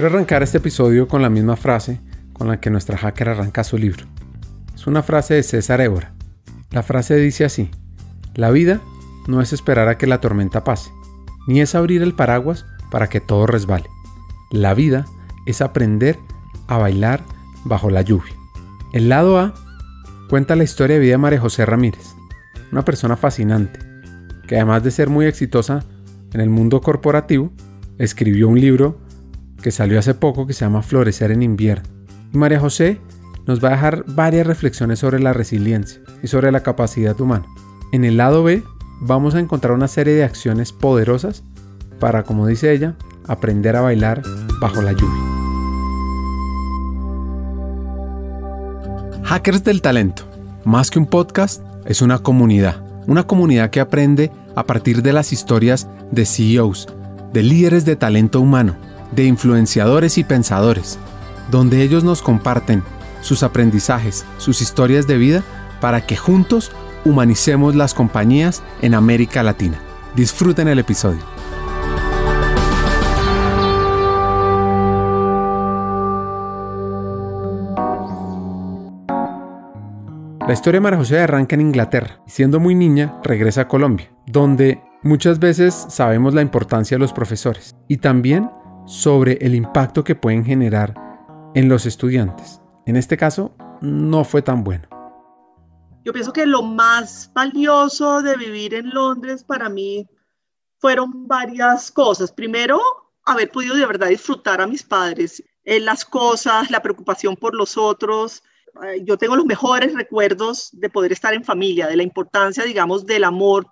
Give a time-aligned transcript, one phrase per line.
[0.00, 2.00] Quiero arrancar este episodio con la misma frase
[2.32, 4.06] con la que nuestra hacker arranca su libro.
[4.74, 6.14] Es una frase de César Évora.
[6.70, 7.70] La frase dice así,
[8.34, 8.80] la vida
[9.28, 10.90] no es esperar a que la tormenta pase,
[11.46, 13.90] ni es abrir el paraguas para que todo resbale.
[14.50, 15.04] La vida
[15.44, 16.16] es aprender
[16.66, 17.22] a bailar
[17.66, 18.32] bajo la lluvia.
[18.94, 19.52] El lado A
[20.30, 22.14] cuenta la historia de vida de María José Ramírez,
[22.72, 23.80] una persona fascinante,
[24.48, 25.84] que además de ser muy exitosa
[26.32, 27.52] en el mundo corporativo,
[27.98, 29.09] escribió un libro
[29.62, 31.88] que salió hace poco que se llama Florecer en invierno.
[32.32, 33.00] Y María José
[33.46, 37.46] nos va a dejar varias reflexiones sobre la resiliencia y sobre la capacidad humana.
[37.92, 38.62] En el lado B
[39.00, 41.42] vamos a encontrar una serie de acciones poderosas
[41.98, 42.96] para, como dice ella,
[43.26, 44.22] aprender a bailar
[44.60, 45.30] bajo la lluvia.
[49.24, 50.24] Hackers del Talento,
[50.64, 52.84] más que un podcast, es una comunidad.
[53.06, 56.88] Una comunidad que aprende a partir de las historias de CEOs,
[57.32, 58.76] de líderes de talento humano,
[59.12, 60.98] de influenciadores y pensadores,
[61.50, 62.82] donde ellos nos comparten
[63.20, 65.42] sus aprendizajes, sus historias de vida,
[65.80, 66.70] para que juntos
[67.04, 69.80] humanicemos las compañías en América Latina.
[70.14, 71.20] Disfruten el episodio.
[80.50, 84.10] La historia de María José arranca en Inglaterra y siendo muy niña regresa a Colombia,
[84.26, 88.50] donde muchas veces sabemos la importancia de los profesores y también
[88.90, 90.96] sobre el impacto que pueden generar
[91.54, 92.60] en los estudiantes.
[92.86, 94.88] En este caso, no fue tan bueno.
[96.04, 100.08] Yo pienso que lo más valioso de vivir en Londres para mí
[100.78, 102.32] fueron varias cosas.
[102.32, 102.80] Primero,
[103.24, 107.76] haber podido de verdad disfrutar a mis padres, en las cosas, la preocupación por los
[107.76, 108.42] otros,
[109.04, 113.24] yo tengo los mejores recuerdos de poder estar en familia, de la importancia, digamos, del
[113.24, 113.66] amor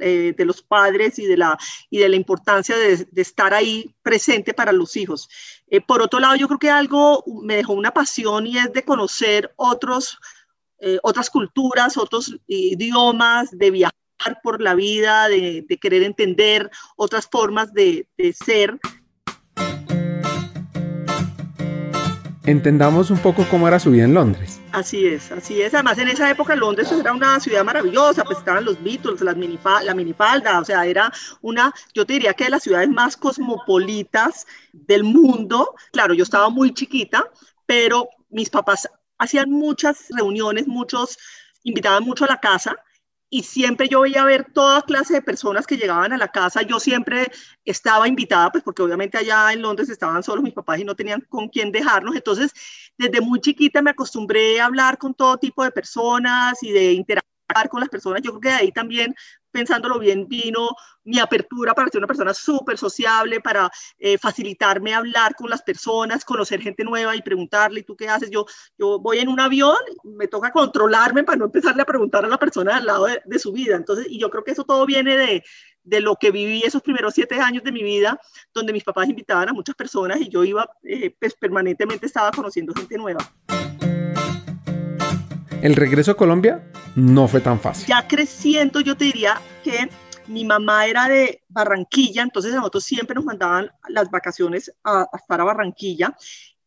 [0.00, 1.58] eh, de los padres y de la,
[1.90, 5.28] y de la importancia de, estar ahí presente para los hijos.
[5.68, 8.84] Eh, por otro lado, yo creo que algo me dejó una pasión y es de
[8.84, 10.18] conocer otros,
[10.78, 13.92] eh, otras culturas, otros idiomas, de viajar
[14.42, 18.78] por la vida, de, querer entender otras formas de, de ser.
[22.44, 24.60] Entendamos un poco cómo era su vida en Londres.
[24.72, 25.72] Así es, así es.
[25.74, 29.36] Además, en esa época Londres era una ciudad maravillosa, pues estaban los Beatles, las
[29.84, 34.44] la minifalda, o sea, era una, yo te diría que de las ciudades más cosmopolitas
[34.72, 35.76] del mundo.
[35.92, 37.24] Claro, yo estaba muy chiquita,
[37.64, 38.88] pero mis papás
[39.18, 41.18] hacían muchas reuniones, muchos,
[41.62, 42.76] invitaban mucho a la casa
[43.34, 46.60] y siempre yo veía ver toda clase de personas que llegaban a la casa.
[46.60, 47.32] Yo siempre
[47.64, 51.22] estaba invitada, pues porque obviamente allá en Londres estaban solos mis papás y no tenían
[51.30, 52.14] con quién dejarnos.
[52.14, 52.52] Entonces,
[52.98, 57.21] desde muy chiquita me acostumbré a hablar con todo tipo de personas y de interactuar
[57.68, 58.22] con las personas.
[58.22, 59.14] Yo creo que de ahí también,
[59.50, 60.70] pensándolo bien, vino
[61.04, 66.24] mi apertura para ser una persona súper sociable, para eh, facilitarme hablar con las personas,
[66.24, 68.30] conocer gente nueva y preguntarle, ¿y tú qué haces?
[68.30, 68.46] Yo,
[68.78, 72.38] yo voy en un avión, me toca controlarme para no empezarle a preguntar a la
[72.38, 73.76] persona al lado de, su vida.
[73.76, 75.44] Entonces, y yo creo que eso todo viene de,
[75.82, 78.18] de lo que viví esos primeros siete años de mi vida,
[78.54, 82.72] donde mis papás invitaban a muchas personas y yo iba, eh, pues permanentemente estaba conociendo
[82.72, 83.20] gente nueva.
[85.62, 86.60] El regreso a Colombia
[86.96, 87.86] no fue tan fácil.
[87.86, 89.88] Ya creciendo, yo te diría que
[90.26, 95.44] mi mamá era de Barranquilla, entonces nosotros siempre nos mandaban las vacaciones a, estar a
[95.44, 96.16] Barranquilla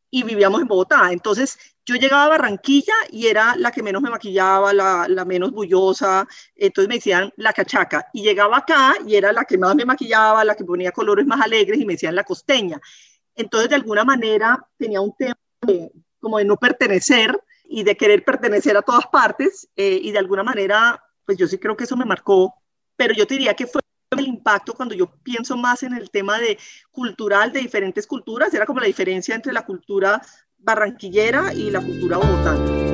[0.10, 1.12] y vivíamos en Bogotá.
[1.12, 5.52] Entonces yo llegaba a Barranquilla y era la que menos me maquillaba, la, la, menos
[5.52, 8.08] bullosa, entonces me decían la cachaca.
[8.14, 11.42] Y llegaba acá y era la que más me maquillaba, la que ponía colores más
[11.42, 12.80] alegres y me decían la costeña.
[13.36, 15.36] Entonces de alguna manera tenía un tema
[16.22, 20.44] como de no pertenecer y de querer pertenecer a todas partes eh, y de alguna
[20.44, 22.54] manera, pues yo sí creo que eso me marcó,
[22.96, 23.82] pero yo te diría que fue
[24.12, 26.58] el impacto cuando yo pienso más en el tema de
[26.92, 30.22] cultural de diferentes culturas, era como la diferencia entre la cultura
[30.58, 32.86] barranquillera y la cultura bogotana.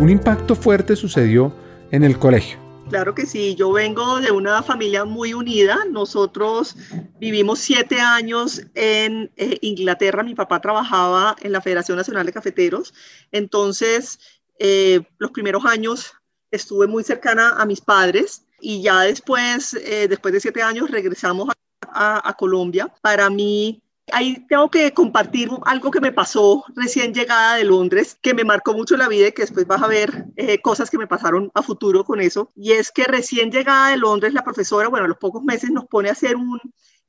[0.00, 1.54] Un impacto fuerte sucedió
[1.90, 2.63] en el colegio.
[2.88, 5.84] Claro que sí, yo vengo de una familia muy unida.
[5.90, 6.76] Nosotros
[7.18, 10.22] vivimos siete años en eh, Inglaterra.
[10.22, 12.94] Mi papá trabajaba en la Federación Nacional de Cafeteros.
[13.32, 14.18] Entonces,
[14.58, 16.12] eh, los primeros años
[16.50, 21.48] estuve muy cercana a mis padres y ya después, eh, después de siete años, regresamos
[21.88, 22.92] a, a Colombia.
[23.00, 23.82] Para mí,
[24.12, 28.74] Ahí tengo que compartir algo que me pasó recién llegada de Londres, que me marcó
[28.74, 31.62] mucho la vida y que después vas a ver eh, cosas que me pasaron a
[31.62, 32.52] futuro con eso.
[32.54, 35.86] Y es que recién llegada de Londres, la profesora, bueno, a los pocos meses nos
[35.86, 36.60] pone a hacer un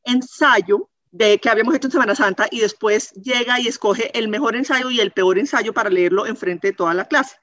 [0.03, 4.55] ensayo de que habíamos hecho en Semana Santa y después llega y escoge el mejor
[4.55, 7.35] ensayo y el peor ensayo para leerlo enfrente de toda la clase.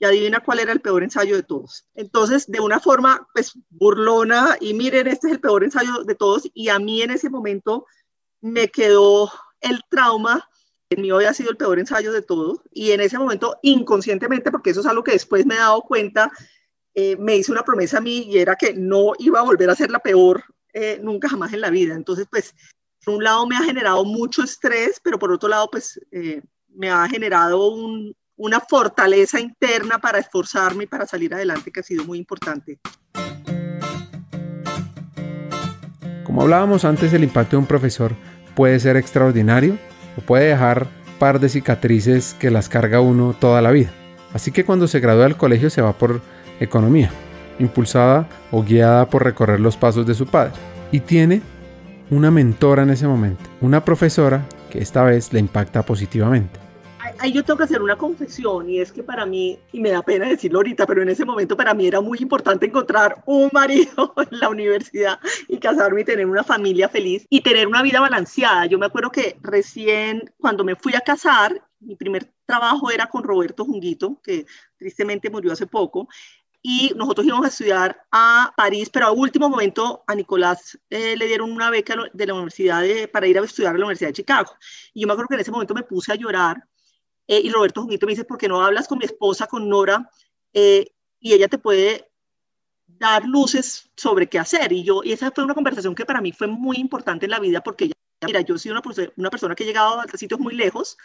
[0.00, 1.86] y adivina cuál era el peor ensayo de todos.
[1.94, 6.48] Entonces, de una forma, pues, burlona, y miren, este es el peor ensayo de todos,
[6.54, 7.84] y a mí en ese momento
[8.40, 9.30] me quedó
[9.60, 10.48] el trauma,
[10.90, 14.70] el mío había sido el peor ensayo de todos, y en ese momento, inconscientemente, porque
[14.70, 16.30] eso es algo que después me he dado cuenta,
[16.94, 19.76] eh, me hice una promesa a mí y era que no iba a volver a
[19.76, 20.42] ser la peor
[20.72, 21.94] eh, nunca jamás en la vida.
[21.94, 22.54] Entonces, pues,
[23.04, 26.90] por un lado me ha generado mucho estrés, pero por otro lado, pues, eh, me
[26.90, 32.04] ha generado un, una fortaleza interna para esforzarme y para salir adelante que ha sido
[32.04, 32.78] muy importante.
[36.28, 38.14] Como hablábamos antes, el impacto de un profesor
[38.54, 39.78] puede ser extraordinario
[40.14, 40.86] o puede dejar
[41.18, 43.88] par de cicatrices que las carga uno toda la vida.
[44.34, 46.20] Así que cuando se gradúa del colegio se va por
[46.60, 47.10] economía,
[47.58, 50.52] impulsada o guiada por recorrer los pasos de su padre.
[50.92, 51.40] Y tiene
[52.10, 56.67] una mentora en ese momento, una profesora que esta vez le impacta positivamente
[57.18, 60.02] ahí yo tengo que hacer una confesión y es que para mí, y me da
[60.02, 64.14] pena decirlo ahorita, pero en ese momento para mí era muy importante encontrar un marido
[64.30, 65.18] en la universidad
[65.48, 68.66] y casarme y tener una familia feliz y tener una vida balanceada.
[68.66, 73.22] Yo me acuerdo que recién cuando me fui a casar, mi primer trabajo era con
[73.22, 74.46] Roberto Junguito, que
[74.76, 76.08] tristemente murió hace poco,
[76.60, 81.26] y nosotros íbamos a estudiar a París, pero a último momento a Nicolás eh, le
[81.26, 82.82] dieron una beca de la universidad
[83.12, 84.52] para ir a estudiar a la Universidad de Chicago.
[84.92, 86.66] Y yo me acuerdo que en ese momento me puse a llorar
[87.28, 90.10] eh, y Roberto Junguito me dice, ¿por qué no hablas con mi esposa, con Nora?
[90.54, 90.90] Eh,
[91.20, 92.10] y ella te puede
[92.86, 94.72] dar luces sobre qué hacer.
[94.72, 97.38] Y yo, y esa fue una conversación que para mí fue muy importante en la
[97.38, 97.94] vida porque ella,
[98.26, 98.82] mira, yo soy una,
[99.16, 100.96] una persona que he llegado a sitios muy lejos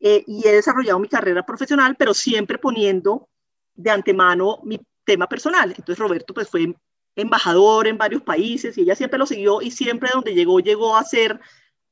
[0.00, 3.28] eh, y he desarrollado mi carrera profesional, pero siempre poniendo
[3.74, 5.68] de antemano mi tema personal.
[5.70, 6.74] Entonces Roberto pues fue
[7.14, 11.04] embajador en varios países y ella siempre lo siguió y siempre donde llegó, llegó a
[11.04, 11.40] ser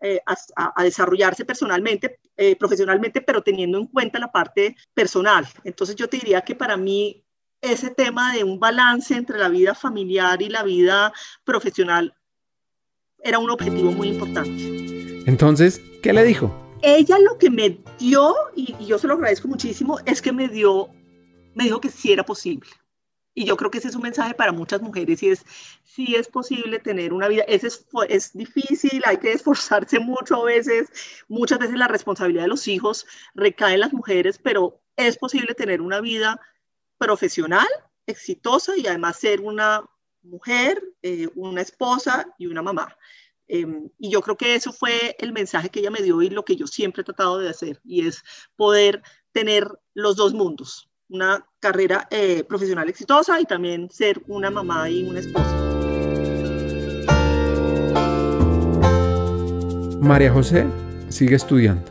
[0.01, 5.49] eh, a, desarrollarse personalmente, eh, profesionalmente, pero teniendo en cuenta la parte personal.
[5.65, 7.25] Entonces yo te diría que para mí
[7.63, 11.13] ese tema de un balance entre la vida familiar y la vida
[11.45, 12.15] profesional
[13.21, 15.23] era un objetivo muy importante.
[15.27, 16.55] Entonces, ¿qué le dijo?
[16.83, 20.49] Ella lo que me dio, y, y yo se lo agradezco muchísimo, es que me
[20.49, 20.91] dio,
[21.55, 22.69] me dijo que sí era posible.
[23.35, 25.45] Y yo creo que ese es un mensaje para muchas mujeres y es,
[25.97, 30.91] si es posible tener una vida, es, es difícil, hay que esforzarse mucho a veces,
[31.27, 35.81] muchas veces la responsabilidad de los hijos recae en las mujeres, pero es posible tener
[35.81, 36.39] una vida
[36.99, 37.67] profesional,
[38.07, 39.89] exitosa y además ser una
[40.23, 42.95] mujer, eh, una esposa y una mamá.
[43.49, 46.45] Em, y yo creo que eso fue el mensaje que ella me dio y lo
[46.45, 48.23] que yo siempre he tratado de hacer, y es
[48.55, 49.03] poder
[49.33, 55.05] tener los dos mundos, una carrera eh, profesional exitosa y también ser una mamá y
[55.05, 55.76] una esposa.
[60.07, 60.65] María José
[61.09, 61.83] sigue estudiando.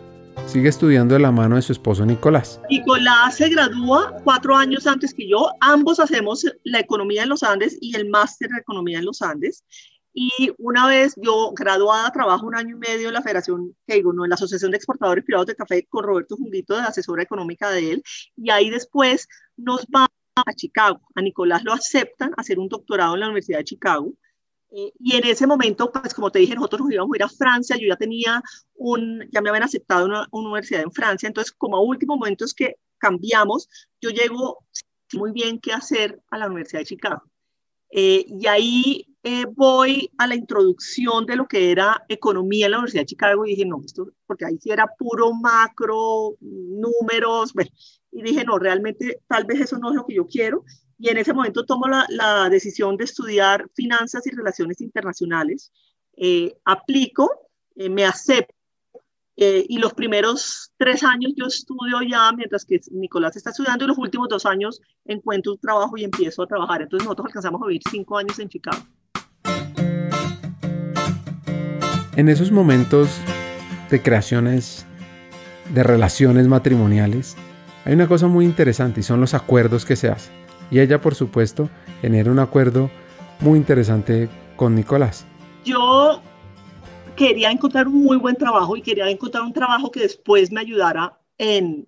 [0.47, 2.61] Sigue estudiando de la mano de su esposo Nicolás.
[2.69, 5.51] Nicolás se gradúa cuatro años antes que yo.
[5.59, 9.65] Ambos hacemos la economía en los Andes y el máster de economía en los Andes.
[10.13, 14.13] Y una vez yo graduada, trabajo un año y medio en la Federación, que digo,
[14.13, 17.69] no, en la Asociación de Exportadores Privados de Café con Roberto Junguito, de asesora económica
[17.69, 18.03] de él.
[18.37, 19.27] Y ahí después
[19.57, 21.01] nos vamos a Chicago.
[21.15, 24.13] A Nicolás lo aceptan hacer un doctorado en la Universidad de Chicago.
[24.77, 27.29] Eh, y en ese momento, pues como te dije, nosotros nos íbamos a ir a
[27.29, 27.77] Francia.
[27.77, 28.43] Yo ya tenía
[28.73, 31.27] un, ya me habían aceptado una, una universidad en Francia.
[31.27, 33.69] Entonces, como a último momento es que cambiamos,
[34.01, 34.65] yo llego
[35.13, 37.23] muy bien qué hacer a la Universidad de Chicago.
[37.89, 42.77] Eh, y ahí eh, voy a la introducción de lo que era economía en la
[42.79, 47.53] Universidad de Chicago y dije, no, esto, porque ahí sí era puro macro, números,
[48.11, 50.65] y dije, no, realmente tal vez eso no es lo que yo quiero.
[50.97, 55.71] Y en ese momento tomo la, la decisión de estudiar finanzas y relaciones internacionales.
[56.17, 57.29] Eh, aplico,
[57.75, 58.55] eh, me acepto
[59.37, 63.87] eh, y los primeros tres años yo estudio ya, mientras que Nicolás está estudiando, y
[63.89, 66.83] los últimos dos años encuentro un trabajo y empiezo a trabajar.
[66.83, 68.81] Entonces nosotros alcanzamos a vivir cinco años en Chicago.
[72.15, 73.09] En esos momentos
[73.89, 74.85] de creaciones,
[75.73, 77.35] de relaciones matrimoniales,
[77.83, 80.44] hay una cosa muy interesante y son los acuerdos que se hacen.
[80.71, 81.69] Y ella, por supuesto,
[82.01, 82.89] genera un acuerdo
[83.39, 85.25] muy interesante con Nicolás.
[85.63, 86.21] Yo
[87.15, 91.17] quería encontrar un muy buen trabajo y quería encontrar un trabajo que después me ayudara
[91.37, 91.87] en,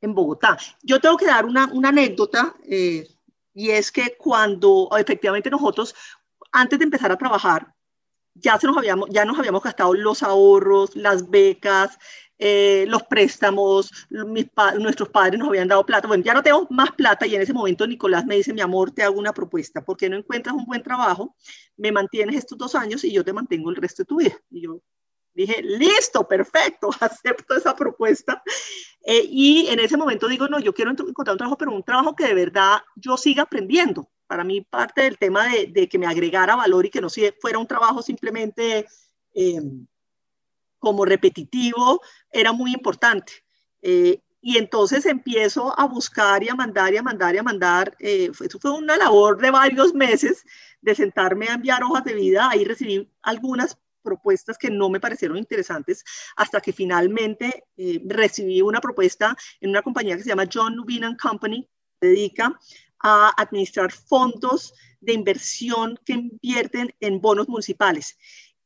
[0.00, 0.58] en Bogotá.
[0.82, 3.06] Yo tengo que dar una, una anécdota eh,
[3.54, 5.94] y es que cuando efectivamente nosotros,
[6.52, 7.74] antes de empezar a trabajar,
[8.34, 11.98] ya, se nos habíamos, ya nos habíamos gastado los ahorros, las becas,
[12.42, 16.08] eh, los préstamos, nuestros padres nos habían dado plata.
[16.08, 18.92] Bueno, ya no tengo más plata y en ese momento Nicolás me dice, mi amor,
[18.92, 19.84] te hago una propuesta.
[19.84, 21.36] ¿Por qué no encuentras un buen trabajo?
[21.76, 24.36] Me mantienes estos dos años y yo te mantengo el resto de tu vida.
[24.50, 24.80] Y yo,
[25.34, 28.42] Dije, listo, perfecto, acepto esa propuesta.
[29.04, 32.16] Eh, y en ese momento digo, no, yo quiero encontrar un trabajo, pero un trabajo
[32.16, 34.10] que de verdad yo siga aprendiendo.
[34.26, 37.08] Para mí parte del tema de, que me agregara valor y que no
[37.40, 38.86] fuera un trabajo simplemente
[39.34, 39.86] em,
[40.80, 42.00] como repetitivo,
[42.32, 43.32] era muy importante.
[43.82, 47.94] Eh, y entonces empiezo a buscar y a mandar y a mandar y a mandar.
[48.00, 50.44] Eh, eso fue una labor de varios meses
[50.80, 52.48] de sentarme a enviar hojas de vida.
[52.50, 56.04] Ahí recibí algunas propuestas que no me parecieron interesantes
[56.36, 61.16] hasta que finalmente eh, recibí una propuesta en una compañía que se llama John Lubin
[61.16, 61.68] Company,
[62.00, 62.58] que dedica
[63.02, 68.16] a administrar fondos de inversión que invierten en bonos municipales.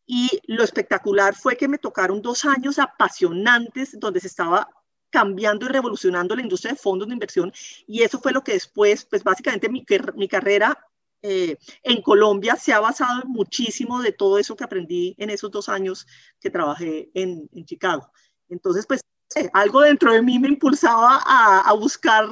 [0.06, 4.68] Y lo espectacular fue que me tocaron dos años apasionantes donde se estaba
[5.10, 7.52] cambiando y revolucionando la industria de fondos de inversión.
[7.86, 9.84] Y eso fue lo que después, pues básicamente mi,
[10.16, 10.76] mi carrera
[11.22, 15.68] eh, en Colombia se ha basado muchísimo de todo eso que aprendí en esos dos
[15.68, 16.06] años
[16.40, 18.10] que trabajé en, en Chicago.
[18.48, 19.00] Entonces, pues
[19.52, 22.26] algo dentro de mí me impulsaba a, a buscar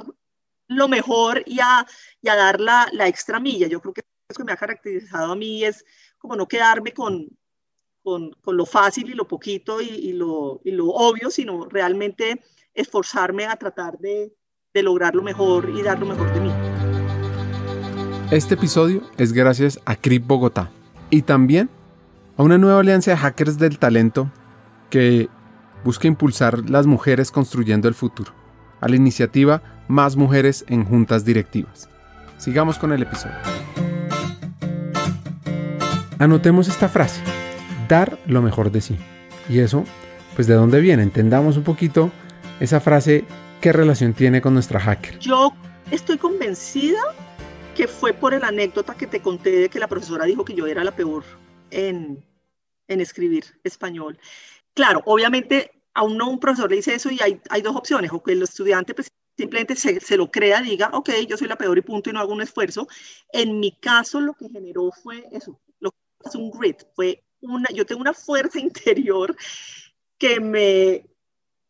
[0.69, 1.87] lo mejor y a,
[2.21, 3.67] y a dar la, la, extra milla.
[3.67, 5.85] Yo creo que eso que me ha caracterizado a mí es
[6.19, 7.29] como no quedarme con,
[8.02, 12.42] con, con lo fácil y lo poquito y, y, lo, y, lo, obvio, sino realmente
[12.75, 14.32] esforzarme a tratar de,
[14.75, 16.50] de lograr lo mejor y dar lo mejor de mí.
[18.30, 20.71] Este episodio es gracias a CRIP Bogotá
[21.11, 21.68] y también
[22.37, 24.30] a una nueva alianza de hackers del talento
[24.88, 25.28] que
[25.85, 28.32] busca impulsar las mujeres construyendo el futuro,
[28.80, 31.88] a la iniciativa Más Mujeres en Juntas Directivas.
[32.38, 33.37] Sigamos con el episodio.
[36.18, 37.21] Anotemos esta frase,
[37.92, 38.96] dar lo mejor de sí.
[39.50, 39.84] Y eso,
[40.34, 42.11] pues de dónde viene, entendamos un poquito
[42.58, 43.26] esa frase,
[43.61, 45.18] qué relación tiene con nuestra hacker.
[45.18, 45.52] Yo
[45.90, 47.00] estoy convencida
[47.76, 50.66] que fue por la anécdota que te conté de que la profesora dijo que yo
[50.66, 51.22] era la peor
[51.70, 52.25] en,
[52.88, 54.18] en escribir español.
[54.72, 58.22] Claro, obviamente a uno un profesor le dice eso y hay, hay dos opciones, o
[58.22, 61.76] que el estudiante pues, simplemente se, se, lo crea, diga, ok, yo soy la peor
[61.76, 62.88] y punto y no hago un esfuerzo.
[63.30, 67.68] En mi caso lo que generó fue eso, lo que es un grit, fue una,
[67.70, 69.37] yo tengo una fuerza interior
[70.18, 71.06] que me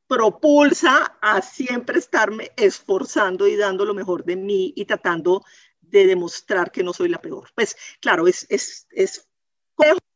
[0.06, 5.42] propulsa a siempre estarme esforzando y dando lo mejor de mí y tratando
[5.80, 7.50] de demostrar que no soy la peor.
[7.54, 9.26] Pues claro, es, es, es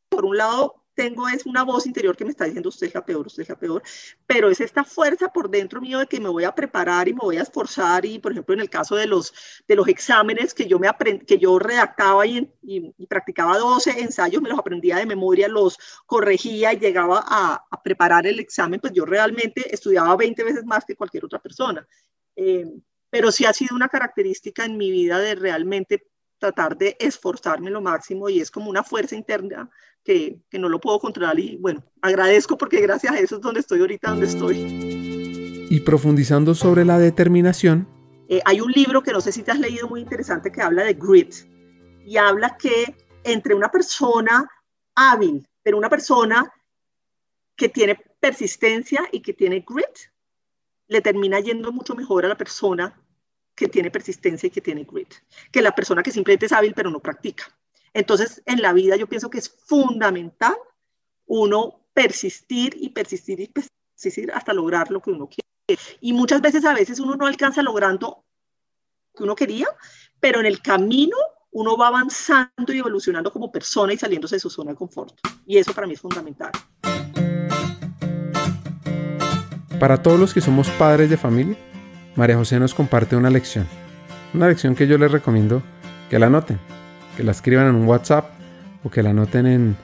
[0.09, 3.27] por un lado tengo es una voz interior que me está diciendo usted es peor,
[3.27, 3.83] usted es peor,
[4.27, 7.21] pero es esta fuerza por dentro mío de que me voy a preparar y me
[7.21, 9.33] voy a esforzar y por ejemplo en el caso de los,
[9.69, 10.89] de los exámenes que yo, me
[11.25, 16.73] que yo redactaba y, y, practicaba 12 ensayos, me los aprendía de memoria, los corregía
[16.73, 20.97] y llegaba a, a, preparar el examen, pues yo realmente estudiaba 20 veces más que
[20.97, 21.87] cualquier otra persona.
[22.35, 22.67] Eh,
[23.11, 27.81] pero sí ha sido una característica en mi vida de realmente tratar de esforzarme lo
[27.81, 29.71] máximo y es como una fuerza interna
[30.07, 33.61] que, que, no lo puedo controlar y bueno, agradezco porque gracias a eso es donde
[33.61, 35.67] estoy ahorita, donde estoy.
[35.69, 37.89] Y profundizando sobre la determinación.
[38.29, 40.85] Eh, hay un libro que no sé si te has leído muy interesante que habla
[40.85, 41.35] de grit
[42.07, 42.95] y habla que
[43.25, 44.49] entre una persona
[44.95, 46.53] hábil, pero una persona
[47.57, 50.11] que tiene persistencia y que tiene grit,
[50.87, 52.97] le termina yendo mucho mejor a la persona
[53.57, 55.15] que tiene persistencia y que tiene grit,
[55.51, 57.45] que la persona que simplemente es hábil pero no practica.
[57.95, 60.57] Entonces, en la vida yo pienso que es fundamental
[61.27, 65.81] uno persistir y persistir y persistir hasta lograr lo que uno quiere.
[66.01, 68.25] Y muchas veces, a veces uno no alcanza logrando
[69.13, 69.67] lo que uno quería,
[70.21, 71.17] pero en el camino
[71.51, 75.19] uno va avanzando y evolucionando como persona y saliéndose de su zona de confort.
[75.47, 76.53] Y eso para mí es fundamental.
[79.81, 81.57] Para todos los que somos padres de familia,
[82.15, 83.67] María José nos comparte una lección.
[84.35, 85.63] Una lección que yo les recomiendo
[86.11, 86.61] que la anoten,
[87.17, 88.31] que la escriban en un WhatsApp
[88.85, 89.77] o que la anoten en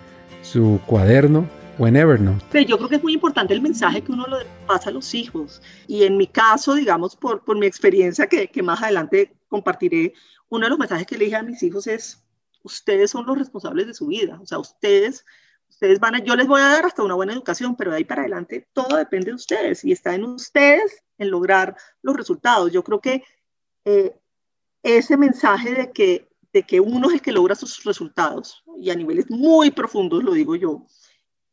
[0.42, 1.48] su cuaderno
[1.78, 2.64] o en Evernote.
[2.66, 5.62] Yo creo que es muy importante el mensaje que uno le pasa a los hijos.
[5.86, 10.12] Y en mi caso, digamos, por, por mi experiencia que, que más adelante compartiré,
[10.50, 12.22] uno de los mensajes que le dije a mis hijos es,
[12.62, 14.38] ustedes son los responsables de su vida.
[14.40, 15.24] O sea, ustedes
[15.72, 18.04] ustedes van a, yo les voy a dar hasta una buena educación, pero de ahí
[18.04, 22.70] para adelante todo depende de ustedes y está en ustedes en lograr los resultados.
[22.70, 23.24] Yo creo que
[23.84, 24.14] eh,
[24.82, 28.94] ese mensaje de que, de que uno es el que logra sus resultados, y a
[28.94, 30.86] niveles muy profundos lo digo yo,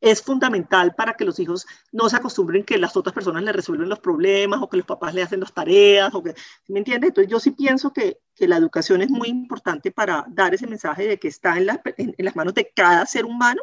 [0.01, 3.89] es fundamental para que los hijos no se acostumbren que las otras personas les resuelven
[3.89, 6.33] los problemas o que los papás le hacen las tareas, o que,
[6.67, 7.09] ¿me entiendes?
[7.09, 11.05] Entonces yo sí pienso que, que la educación es muy importante para dar ese mensaje
[11.05, 13.61] de que está en, en las manos de cada ser humano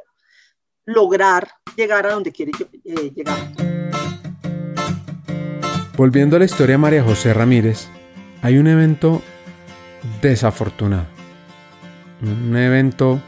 [0.86, 2.52] lograr llegar a donde quiere
[2.84, 3.38] eh, llegar.
[5.96, 7.88] Volviendo a la historia de María José Ramírez,
[8.42, 9.22] hay un evento
[10.22, 11.06] desafortunado,
[12.22, 13.20] un evento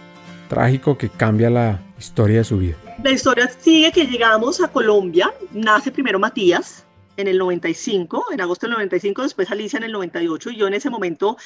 [0.49, 2.77] trágico que cambia la historia de su vida.
[3.03, 6.85] La historia sigue que llegamos a Colombia, nace primero Matías
[7.17, 10.75] en el 95, en agosto del 95, después Alicia en el 98 y yo en
[10.75, 11.37] ese momento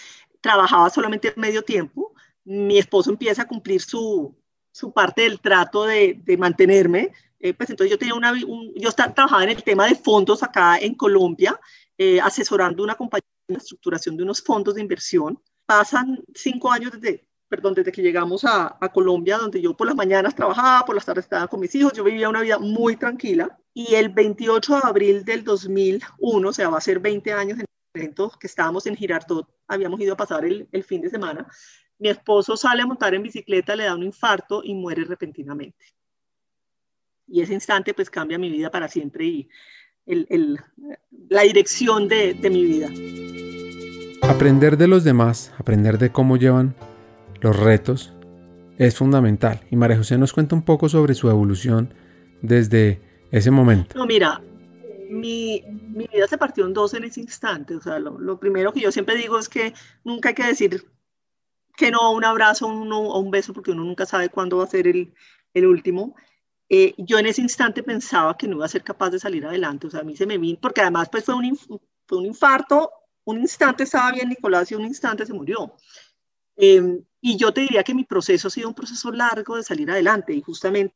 [0.40, 2.14] trabajaba solamente medio tiempo.
[2.44, 4.34] Mi esposo empieza a cumplir su,
[4.70, 7.12] su parte del trato de, de mantenerme.
[7.40, 10.78] Eh, pues entonces yo tenía una, yo estaba, trabajaba en el tema de fondos acá
[10.78, 11.58] en Colombia,
[11.98, 15.40] eh, asesorando una compañía en la estructuración de unos fondos de inversión.
[15.66, 19.94] Pasan cinco años desde, perdón, desde que llegamos a, a, Colombia, donde yo por las
[19.94, 23.58] mañanas trabajaba, por las tardes estaba con mis hijos, yo vivía una vida muy tranquila.
[23.74, 27.66] Y el 28 de abril del 2001, o sea, va a ser 20 años en
[27.66, 31.46] el evento que estábamos en Girardot, habíamos ido a pasar el, el fin de semana,
[31.98, 35.84] mi esposo sale a montar en bicicleta, le da un infarto y muere repentinamente.
[37.26, 39.48] Y ese instante pues cambia mi vida para siempre y
[40.06, 40.58] el, el,
[41.28, 42.88] la dirección de, de mi vida.
[44.22, 46.74] Aprender de los demás, aprender de cómo llevan
[47.42, 48.12] los retos,
[48.78, 49.60] es fundamental.
[49.70, 51.92] Y María José nos cuenta un poco sobre su evolución
[52.40, 53.96] desde ese momento.
[53.96, 54.40] No, mira,
[55.10, 57.76] mi, mi vida se partió en dos en ese instante.
[57.76, 60.86] O sea, lo, primero que yo siempre digo es que nunca hay que decir
[61.76, 64.86] que no un abrazo o un beso, porque uno nunca sabe cuándo va a ser
[64.86, 65.14] el,
[65.54, 66.14] el último.
[66.68, 69.86] Eh, yo en ese instante pensaba que no iba a ser capaz de salir adelante,
[69.86, 71.54] o sea, a mí se me vino, porque además pues fue un,
[72.06, 72.90] fue un infarto,
[73.24, 75.74] un instante estaba bien Nicolás y un instante se murió.
[76.56, 79.90] Eh, y yo te diría que mi proceso ha sido un proceso largo de salir
[79.90, 80.94] adelante y justamente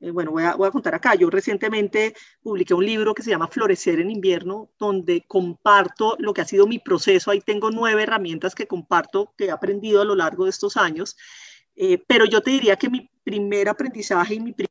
[0.00, 1.14] eh, bueno, voy a, voy a, contar acá.
[1.14, 6.40] Yo recientemente publiqué un libro que se llama Florecer en invierno, donde comparto lo que
[6.40, 7.30] ha sido mi proceso.
[7.30, 11.16] Ahí tengo nueve herramientas que comparto, que he aprendido a lo largo de estos años.
[11.76, 14.70] Eh, pero yo te diría que mi primer aprendizaje y mi primer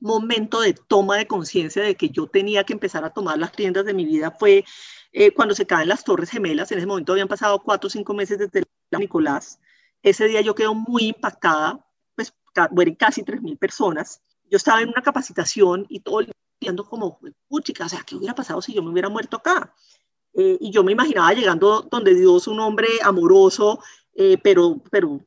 [0.00, 3.84] momento de toma de conciencia de que yo tenía que empezar a tomar las riendas
[3.84, 4.64] de mi vida fue
[5.12, 6.72] eh, cuando se caen las Torres Gemelas.
[6.72, 8.62] En ese momento habían pasado cuatro o cinco meses desde
[8.98, 9.60] Nicolás.
[10.02, 11.84] Ese día yo quedo muy impactada
[12.70, 14.22] mueren casi 3.000 personas.
[14.50, 17.18] Yo estaba en una capacitación y todo el viendo como,
[17.48, 19.72] puchica, o sea, ¿qué hubiera pasado si yo me hubiera muerto acá?
[20.34, 23.82] Eh, y yo me imaginaba llegando donde Dios, un hombre amoroso,
[24.14, 25.20] eh, pero, pero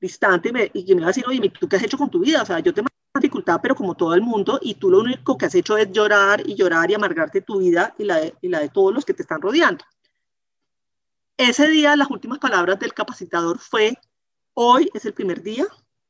[0.00, 2.20] distante, me, y que me iba a decir, oye, ¿tú qué has hecho con tu
[2.20, 2.42] vida?
[2.42, 2.82] O sea, yo te
[3.16, 6.42] dificultad, pero como todo el mundo, y tú lo único que has hecho es llorar
[6.46, 9.22] y llorar y amargarte tu vida y la y la de todos los que te
[9.22, 9.84] están rodeando.
[11.38, 13.98] Ese día, las últimas palabras del capacitador fue,
[14.54, 15.66] hoy es el primer día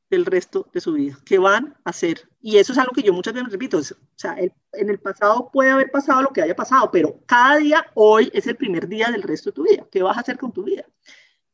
[0.09, 2.29] del resto de su vida, ¿qué van a hacer?
[2.39, 3.81] Y eso es algo que yo muchas veces repito, o
[4.15, 7.85] sea, el, en el pasado puede haber pasado lo que haya pasado, pero cada día,
[7.93, 10.53] hoy es el primer día del resto de tu vida, ¿qué vas a hacer con
[10.53, 10.85] tu vida?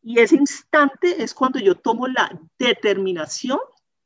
[0.04, 3.58] Y ese instante es cuando yo tomo la determinación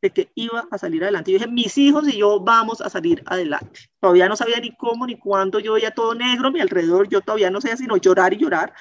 [0.01, 1.31] de que iba a salir adelante.
[1.31, 3.89] Yo dije, mis hijos y yo vamos a salir adelante.
[3.99, 7.19] Todavía no sabía ni cómo ni cuándo, yo veía todo negro a mi alrededor, yo
[7.19, 8.73] todavía no sabía sino llorar y llorar,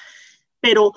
[0.61, 0.93] pero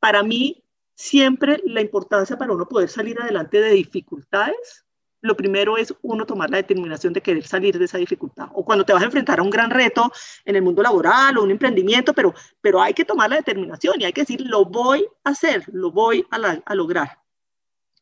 [0.00, 4.86] para mí siempre la importancia para uno poder salir adelante de dificultades,
[5.20, 8.48] lo primero es uno tomar la determinación de querer salir de esa dificultad.
[8.54, 10.12] O cuando te vas a enfrentar a un gran reto
[10.44, 14.04] en el mundo laboral o un emprendimiento, pero, pero hay que tomar la determinación y
[14.04, 17.18] hay que decir, lo voy a hacer, lo voy a, la, a lograr.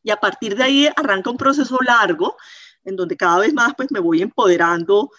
[0.03, 2.37] Y a partir de ahí arranca un proceso largo
[2.83, 5.09] en donde cada vez más pues me voy empoderando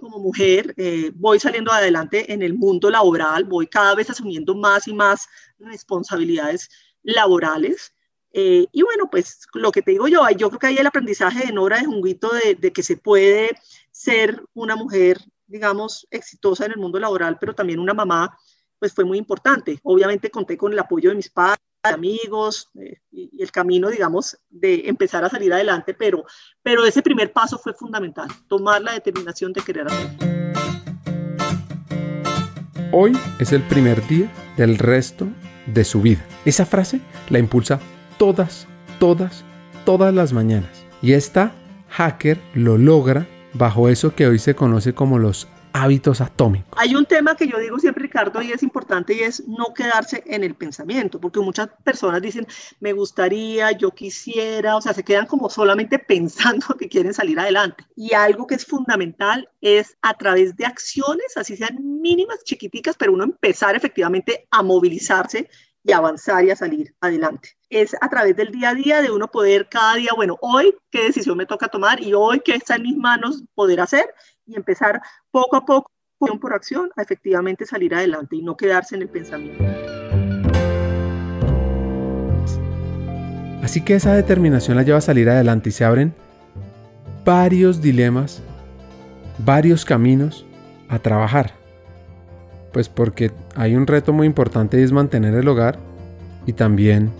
[0.00, 4.88] como mujer, eh, voy saliendo adelante en el mundo laboral, voy cada vez asumiendo más
[4.88, 6.68] y más responsabilidades
[7.02, 7.94] laborales.
[8.32, 11.46] Eh, y bueno, pues lo que te digo yo, yo creo que hay el aprendizaje
[11.46, 13.50] de Nora de Junguito de, de, que se puede
[13.90, 18.36] ser una mujer, digamos, exitosa en el mundo laboral, pero también una mamá,
[18.78, 19.78] pues fue muy importante.
[19.82, 24.88] Obviamente conté con el apoyo de mis padres, amigos eh, y, el camino, digamos, de
[24.88, 26.24] empezar a salir adelante, pero,
[26.62, 30.26] pero ese primer paso fue fundamental, tomar la determinación de querer hacerlo.
[32.92, 35.28] Hoy es el primer día del resto
[35.66, 36.24] de su vida.
[36.44, 37.80] Esa frase la impulsa
[38.18, 38.66] todas,
[38.98, 39.44] todas,
[39.84, 40.84] todas las mañanas.
[41.00, 41.54] Y esta
[41.88, 46.72] hacker lo logra bajo eso que hoy se conoce como los hábitos atómicos.
[46.76, 50.22] Hay un tema que yo digo siempre, Ricardo, y es importante, y es no quedarse
[50.26, 52.46] en el pensamiento, porque muchas personas dicen,
[52.80, 57.84] me gustaría, yo quisiera, o sea, se quedan como solamente pensando que quieren salir adelante.
[57.96, 63.12] Y algo que es fundamental es a través de acciones, así sean mínimas, chiquiticas, pero
[63.12, 65.48] uno empezar efectivamente a movilizarse
[65.82, 67.50] y avanzar y a salir adelante.
[67.68, 71.04] Es a través del día a día de uno poder cada día, bueno, hoy qué
[71.04, 74.12] decisión me toca tomar y hoy qué está en mis manos poder hacer
[74.46, 75.90] y empezar poco a poco,
[76.20, 79.64] acción por acción, a efectivamente salir adelante y no quedarse en el pensamiento.
[83.62, 86.14] Así que esa determinación la lleva a salir adelante y se abren
[87.24, 88.42] varios dilemas,
[89.38, 90.44] varios caminos
[90.88, 91.59] a trabajar.
[92.72, 95.78] Pues porque hay un reto muy importante y es mantener el hogar
[96.46, 97.10] y también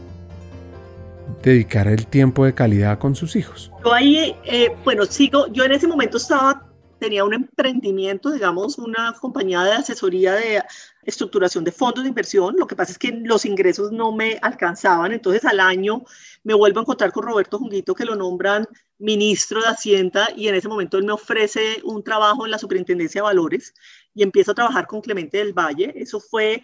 [1.42, 3.70] dedicar el tiempo de calidad con sus hijos?
[3.84, 6.66] Yo ahí, eh, bueno, sigo, yo en ese momento estaba,
[6.98, 10.62] tenía un emprendimiento, digamos, una compañía de asesoría de
[11.02, 12.56] estructuración de fondos de inversión.
[12.58, 16.04] Lo que pasa es que los ingresos no me alcanzaban, entonces al año
[16.42, 18.66] me vuelvo a encontrar con Roberto Junguito, que lo nombran
[18.98, 23.20] ministro de Hacienda, y en ese momento él me ofrece un trabajo en la Superintendencia
[23.20, 23.74] de Valores
[24.14, 25.92] y empiezo a trabajar con Clemente del Valle.
[25.96, 26.62] Eso fue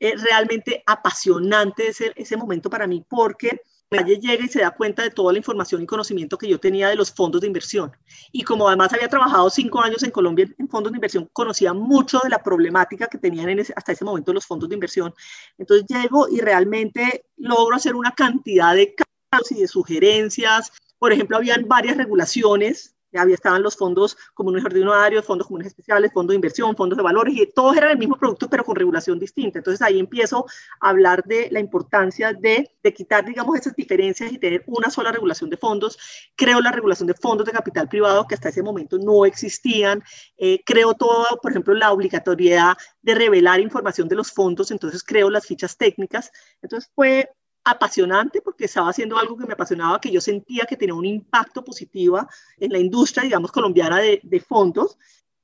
[0.00, 3.60] eh, realmente apasionante ese, ese momento para mí porque
[3.94, 6.88] Valle llega y se da cuenta de toda la información y conocimiento que yo tenía
[6.88, 7.92] de los fondos de inversión.
[8.32, 12.20] Y como además había trabajado cinco años en Colombia en fondos de inversión, conocía mucho
[12.22, 15.14] de la problemática que tenían en hasta ese momento los fondos de inversión.
[15.58, 20.72] Entonces llego y realmente logro hacer una cantidad de cambios y de sugerencias.
[20.98, 26.32] Por ejemplo, habían varias regulaciones había estaban los fondos comunes ordinarios, fondos comunes especiales, fondos
[26.32, 29.58] de inversión, fondos de valores, y todos eran el mismo producto, pero con regulación distinta.
[29.58, 30.46] Entonces ahí empiezo
[30.80, 35.12] a hablar de la importancia de, de quitar, digamos, esas diferencias y tener una sola
[35.12, 35.98] regulación de fondos.
[36.36, 40.02] Creo la regulación de fondos de capital privado, que hasta ese momento no existían.
[40.36, 45.30] Eh, creo todo, por ejemplo, la obligatoriedad de revelar información de los fondos, entonces creo
[45.30, 46.30] las fichas técnicas.
[46.62, 47.30] Entonces fue
[47.64, 51.64] apasionante porque estaba haciendo algo que me apasionaba, que yo sentía que tenía un impacto
[51.64, 54.98] positivo en la industria, digamos, colombiana de, fondos,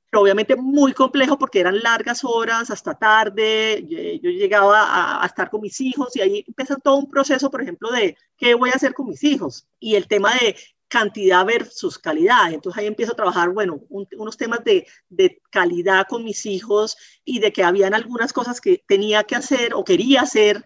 [0.09, 3.85] pero obviamente muy complejo porque eran largas horas hasta tarde,
[4.21, 7.89] yo llegaba a, estar con mis hijos y ahí empezó todo un proceso, por ejemplo,
[7.91, 10.55] de qué voy a hacer con mis hijos y el tema de
[10.87, 12.51] cantidad versus calidad.
[12.51, 17.39] Entonces ahí empiezo a trabajar, bueno, unos temas de, de, calidad con mis hijos y
[17.39, 20.63] de que habían algunas cosas que tenía que hacer o quería hacer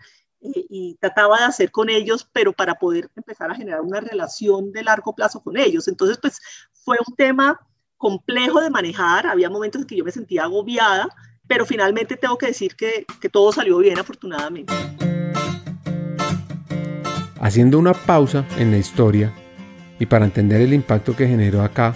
[0.54, 4.84] y, trataba de hacer con ellos, pero para poder empezar a generar una relación de
[4.84, 5.88] largo plazo con ellos.
[5.88, 6.40] Entonces, pues
[6.74, 7.60] fue un tema
[7.98, 11.08] complejo de manejar, había momentos en que yo me sentía agobiada,
[11.48, 14.74] pero finalmente tengo que decir que, que todo salió bien afortunadamente.
[17.40, 19.34] Haciendo una pausa en la historia
[20.00, 21.94] y para entender el impacto que generó acá,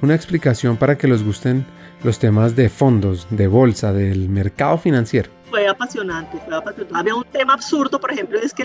[0.00, 1.64] una explicación para que les gusten
[2.04, 6.94] los temas de fondos, de bolsa, del mercado financiero fue apasionante, fue apasionante.
[6.98, 8.64] Había un tema absurdo, por ejemplo, es que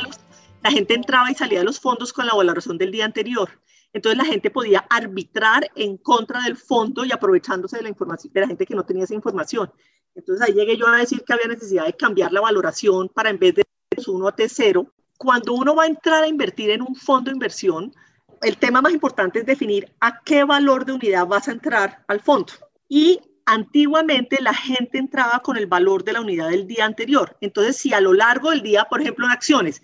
[0.64, 3.50] la gente entraba y salía de los fondos con la valoración del día anterior.
[3.92, 8.40] Entonces la gente podía arbitrar en contra del fondo y aprovechándose de la información de
[8.40, 9.70] la gente que no tenía esa información.
[10.16, 13.40] Entonces ahí llegué yo a decir que había necesidad de cambiar la valoración para en
[13.40, 14.90] vez de T1 a T0.
[15.18, 17.94] Cuando uno va a entrar a invertir en un fondo de inversión,
[18.42, 22.22] el tema más importante es definir a qué valor de unidad vas a entrar al
[22.22, 22.54] fondo.
[22.88, 23.20] Y
[23.50, 27.38] Antiguamente la gente entraba con el valor de la unidad del día anterior.
[27.40, 29.82] Entonces, si a lo largo del día, por ejemplo, en acciones,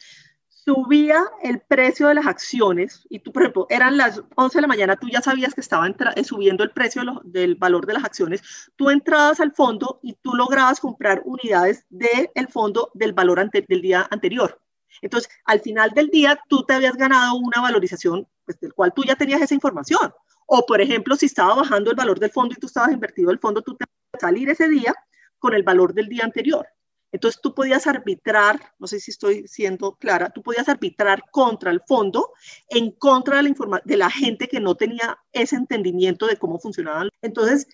[0.50, 4.68] subía el precio de las acciones y tú, por ejemplo, eran las 11 de la
[4.68, 8.42] mañana, tú ya sabías que estaba eh, subiendo el precio del valor de las acciones,
[8.76, 14.06] tú entrabas al fondo y tú lograbas comprar unidades del fondo del valor del día
[14.12, 14.60] anterior.
[15.02, 19.06] Entonces, al final del día, tú te habías ganado una valorización pues, del cual tú
[19.06, 20.14] ya tenías esa información.
[20.48, 23.40] O, por ejemplo, si estaba bajando el valor del fondo y tú estabas invertido el
[23.40, 24.94] fondo, tú te vas a salir ese día
[25.40, 26.68] con el valor del día anterior.
[27.12, 31.82] Entonces tú podías arbitrar, no sé si estoy siendo clara, tú podías arbitrar contra el
[31.88, 32.32] fondo,
[32.70, 37.10] en contra de la, de la gente que no tenía ese entendimiento de cómo funcionaban.
[37.22, 37.68] Entonces,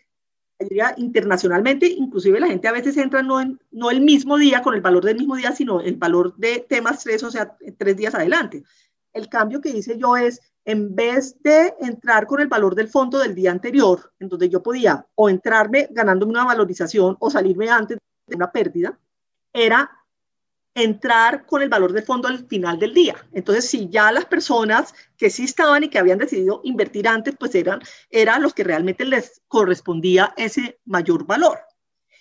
[0.97, 4.81] internacionalmente, inclusive la gente a veces entra no, en, no el mismo día, con el
[4.81, 8.63] valor del mismo día, sino el valor de temas tres, o sea, tres días adelante.
[9.13, 13.19] El cambio que hice yo es, en vez de entrar con el valor del fondo
[13.19, 17.97] del día anterior, en donde yo podía o entrarme ganándome una valorización o salirme antes
[18.27, 18.97] de una pérdida,
[19.53, 19.89] era
[20.75, 23.15] entrar con el valor del fondo al final del día.
[23.33, 27.55] Entonces, si ya las personas que sí estaban y que habían decidido invertir antes, pues
[27.55, 31.59] eran, eran los que realmente les correspondía ese mayor valor.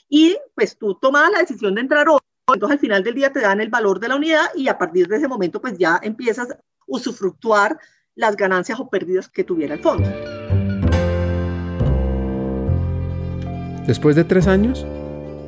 [0.08, 2.20] Y pues tú tomabas la decisión de entrar hoy,
[2.52, 5.06] entonces al final del día te dan el valor de la unidad y a partir
[5.06, 7.78] de ese momento pues ya empiezas a usufructuar
[8.18, 10.08] las ganancias o pérdidas que tuviera el fondo.
[13.86, 14.84] Después de tres años,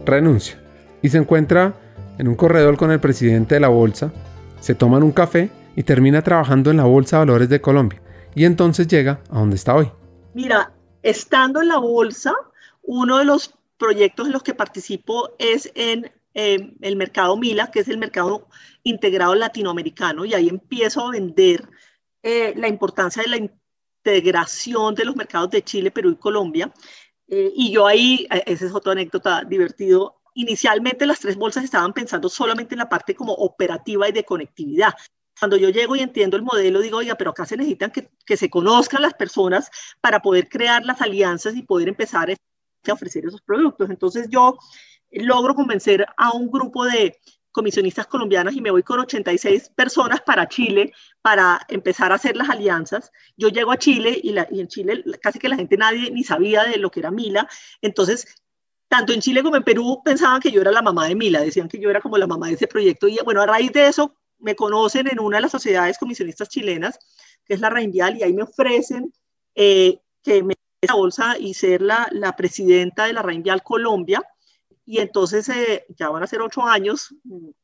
[0.07, 0.57] renuncia
[1.03, 1.75] y se encuentra
[2.17, 4.13] en un corredor con el presidente de la bolsa,
[4.61, 8.01] se toman un café y termina trabajando en la Bolsa de Valores de Colombia.
[8.37, 9.91] Y entonces llega a donde está hoy.
[10.35, 12.33] Mira, estando en la bolsa,
[12.83, 17.81] uno de los proyectos en los que participo es en eh, el mercado Mila, que
[17.81, 18.47] es el mercado
[18.85, 21.69] integrado latinoamericano, y ahí empiezo a vender
[22.23, 26.73] eh, la importancia de la integración de los mercados de Chile, Perú y Colombia.
[27.29, 31.93] Eh, y yo ahí, eh, esa es otra anécdota divertido, inicialmente las tres bolsas estaban
[31.93, 34.95] pensando solamente en la parte como operativa y de conectividad.
[35.39, 38.37] Cuando yo llego y entiendo el modelo, digo, oiga, pero acá se necesitan que, que
[38.37, 43.41] se conozcan las personas para poder crear las alianzas y poder empezar a ofrecer esos
[43.43, 43.89] productos.
[43.91, 44.59] Entonces yo
[45.11, 47.19] logro convencer a un grupo de
[47.53, 52.49] comisionistas colombianas y me voy con 86 personas para Chile para empezar a hacer las
[52.49, 53.13] alianzas.
[53.37, 56.65] Yo llego a Chile y, y en Chile casi que la gente nadie ni sabía
[56.65, 57.49] de lo que era Mila.
[57.83, 58.27] Entonces,
[58.89, 61.69] tanto en Chile como en Perú pensaban que yo era la mamá de Mila, decían
[61.69, 63.09] que yo era como la mamá de ese proyecto.
[63.09, 66.99] Y bueno, a raíz de eso me conocen en una de las sociedades comisionistas chilenas,
[67.45, 69.13] que es la Reinvial, y ahí me ofrecen
[69.55, 74.23] eh, que me la bolsa y ser la, la presidenta de la Reinvial Colombia
[74.85, 77.15] y entonces eh, ya van a ser ocho años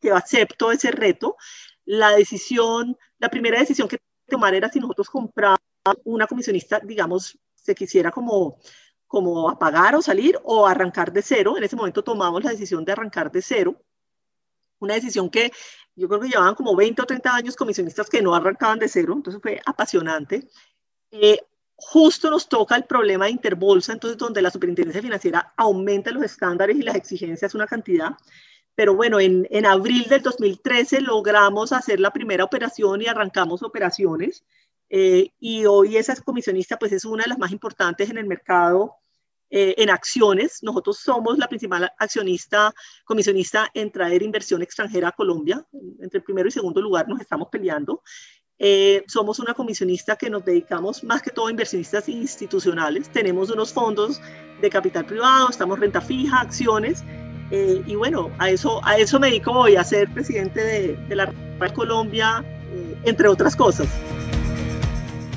[0.00, 1.36] que acepto ese reto.
[1.84, 3.98] La decisión, la primera decisión que
[4.28, 5.60] tomar era si nosotros comprábamos
[6.04, 8.58] una comisionista, digamos, se quisiera como,
[9.06, 11.56] como apagar o salir o arrancar de cero.
[11.56, 13.80] En ese momento tomamos la decisión de arrancar de cero.
[14.78, 15.52] Una decisión que
[15.94, 19.14] yo creo que llevaban como 20 o 30 años comisionistas que no arrancaban de cero,
[19.16, 20.48] entonces fue apasionante.
[21.10, 21.40] Eh,
[21.76, 26.76] justo nos toca el problema de interbolsa, entonces donde la superintendencia financiera aumenta los estándares
[26.76, 28.16] y las exigencias una cantidad.
[28.74, 34.44] Pero bueno, en, en abril del 2013 logramos hacer la primera operación y arrancamos operaciones.
[34.88, 38.96] Eh, y hoy esa comisionista pues es una de las más importantes en el mercado
[39.48, 40.62] eh, en acciones.
[40.62, 45.64] Nosotros somos la principal accionista, comisionista en traer inversión extranjera a Colombia.
[46.00, 48.02] Entre el primero y segundo lugar nos estamos peleando.
[48.58, 53.10] Eh, somos una comisionista que nos dedicamos más que todo a inversionistas institucionales.
[53.10, 54.20] Tenemos unos fondos
[54.62, 57.04] de capital privado, estamos renta fija, acciones.
[57.50, 61.16] Eh, y bueno, a eso, a eso me dedico hoy, a ser presidente de, de
[61.16, 63.88] la República Colombia, eh, entre otras cosas.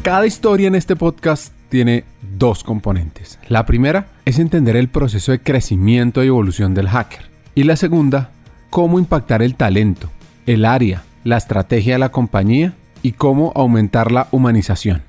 [0.01, 2.05] Cada historia en este podcast tiene
[2.37, 3.37] dos componentes.
[3.49, 7.29] La primera es entender el proceso de crecimiento y evolución del hacker.
[7.53, 8.31] Y la segunda,
[8.69, 10.09] cómo impactar el talento,
[10.45, 15.03] el área, la estrategia de la compañía y cómo aumentar la humanización.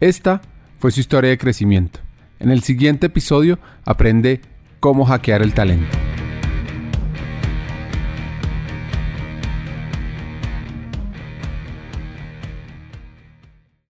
[0.00, 0.40] Esta
[0.78, 2.00] fue su historia de crecimiento.
[2.38, 4.40] En el siguiente episodio aprende
[4.80, 6.05] cómo hackear el talento.